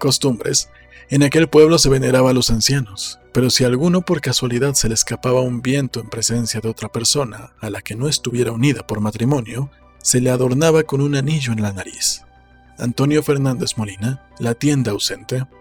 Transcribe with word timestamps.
Costumbres. 0.00 0.68
En 1.10 1.22
aquel 1.22 1.48
pueblo 1.48 1.78
se 1.78 1.88
veneraba 1.88 2.30
a 2.30 2.32
los 2.32 2.50
ancianos, 2.50 3.20
pero 3.32 3.50
si 3.50 3.62
a 3.62 3.68
alguno 3.68 4.02
por 4.02 4.20
casualidad 4.20 4.74
se 4.74 4.88
le 4.88 4.94
escapaba 4.94 5.40
un 5.42 5.62
viento 5.62 6.00
en 6.00 6.08
presencia 6.08 6.60
de 6.60 6.68
otra 6.68 6.88
persona 6.88 7.52
a 7.60 7.70
la 7.70 7.82
que 7.82 7.94
no 7.94 8.08
estuviera 8.08 8.50
unida 8.50 8.84
por 8.84 9.00
matrimonio, 9.00 9.70
se 10.02 10.20
le 10.20 10.30
adornaba 10.30 10.82
con 10.82 11.00
un 11.00 11.14
anillo 11.14 11.52
en 11.52 11.62
la 11.62 11.72
nariz. 11.72 12.24
Antonio 12.78 13.22
Fernández 13.22 13.76
Molina, 13.76 14.26
La 14.38 14.54
tienda 14.54 14.92
ausente, 14.92 15.44